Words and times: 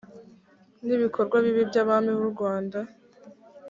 n 0.85 0.87
ibikorwa 0.95 1.37
bibi 1.45 1.61
by 1.69 1.77
abami 1.83 2.11
b 2.19 2.19
urwanda 2.27 2.79